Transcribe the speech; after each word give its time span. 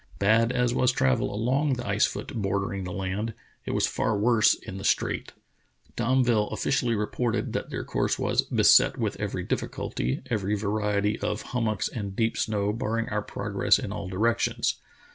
Bad 0.17 0.51
as 0.51 0.73
was 0.73 0.91
travel 0.91 1.31
along 1.31 1.73
the 1.73 1.87
ice 1.87 2.07
foot 2.07 2.33
bordering 2.33 2.85
the 2.85 2.91
land, 2.91 3.35
it 3.65 3.71
was 3.75 3.85
far 3.85 4.17
worse 4.17 4.55
in 4.55 4.79
the 4.79 4.83
strait. 4.83 5.33
Domville 5.95 6.51
offi 6.51 6.71
cially 6.71 6.97
reported 6.97 7.53
that 7.53 7.69
their 7.69 7.83
course 7.83 8.17
"was 8.17 8.41
beset 8.41 8.97
with 8.97 9.15
every 9.19 9.43
difficulty, 9.43 10.23
every 10.27 10.55
variety 10.55 11.19
of 11.19 11.43
hummocks 11.53 11.87
and 11.87 12.15
deep 12.15 12.35
snow 12.35 12.73
barring 12.73 13.09
our 13.09 13.21
progress 13.21 13.77
in 13.77 13.91
all 13.91 14.07
directions. 14.09 14.79